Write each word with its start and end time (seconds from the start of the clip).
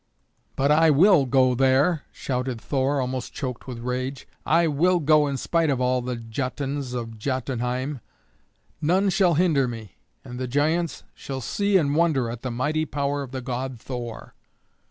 "But 0.55 0.71
I 0.71 0.89
will 0.89 1.27
go 1.27 1.53
there," 1.53 2.05
shouted 2.11 2.59
Thor, 2.59 2.99
almost 2.99 3.33
choked 3.35 3.67
with 3.67 3.77
rage; 3.77 4.27
"I 4.47 4.65
will 4.65 4.97
go 4.97 5.27
in 5.27 5.37
spite 5.37 5.69
of 5.69 5.79
all 5.79 6.01
the 6.01 6.15
Jötuns 6.17 6.95
of 6.95 7.19
Jötunheim. 7.19 7.99
None 8.81 9.11
shall 9.11 9.35
hinder 9.35 9.67
me, 9.67 9.97
and 10.25 10.39
the 10.39 10.47
giants 10.47 11.03
shall 11.13 11.39
see 11.39 11.77
and 11.77 11.95
wonder 11.95 12.31
at 12.31 12.41
the 12.41 12.49
mighty 12.49 12.85
power 12.87 13.21
of 13.21 13.29
the 13.29 13.41
god 13.41 13.79
Thor." 13.79 14.33